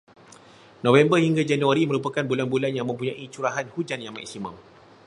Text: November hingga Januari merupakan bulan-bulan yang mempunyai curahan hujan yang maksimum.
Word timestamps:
November 0.85 1.17
hingga 1.23 1.45
Januari 1.51 1.83
merupakan 1.89 2.25
bulan-bulan 2.31 2.71
yang 2.77 2.87
mempunyai 2.89 3.21
curahan 3.33 3.67
hujan 3.75 3.99
yang 4.05 4.13
maksimum. 4.17 4.55